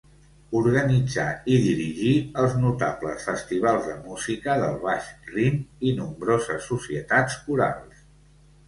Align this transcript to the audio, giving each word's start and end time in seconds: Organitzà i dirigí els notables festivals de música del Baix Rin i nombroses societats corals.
Organitzà 0.59 1.25
i 1.55 1.59
dirigí 1.65 2.13
els 2.45 2.55
notables 2.63 3.27
festivals 3.29 3.85
de 3.91 3.99
música 4.09 4.57
del 4.65 4.83
Baix 4.89 5.13
Rin 5.35 5.63
i 5.91 5.95
nombroses 6.03 6.69
societats 6.75 7.39
corals. 7.49 8.05